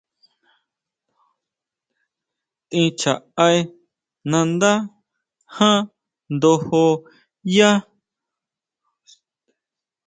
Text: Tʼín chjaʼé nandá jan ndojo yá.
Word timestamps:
Tʼín 2.69 2.87
chjaʼé 2.99 3.51
nandá 4.31 4.71
jan 5.55 5.79
ndojo 6.35 6.81
yá. 7.55 7.71